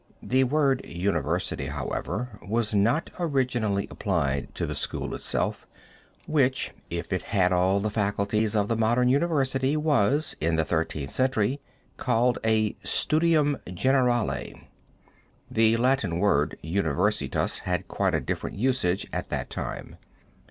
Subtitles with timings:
[0.23, 5.67] The word university, however, was not originally applied to the school itself,
[6.25, 11.11] which, if it had all the faculties of the modern university, was, in the Thirteenth
[11.11, 11.61] Century,
[11.97, 14.61] called a studium generale.
[15.51, 19.97] The Latin word universitas had quite a different usage at that time.